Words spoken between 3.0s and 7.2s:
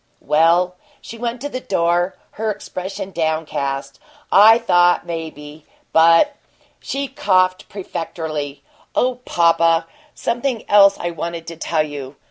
downcast. "I thought maybe but" She